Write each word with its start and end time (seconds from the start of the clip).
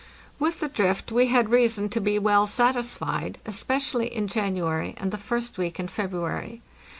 With 0.39 0.61
the 0.61 0.67
drift 0.67 1.11
we 1.11 1.27
had 1.27 1.49
reason 1.51 1.87
to 1.89 2.01
be 2.01 2.17
well 2.17 2.47
satisfied, 2.47 3.37
especially 3.45 4.07
in 4.07 4.27
January 4.27 4.95
and 4.97 5.11
the 5.11 5.17
first 5.19 5.59
week 5.59 5.79
in 5.79 5.89
February. 5.89 6.63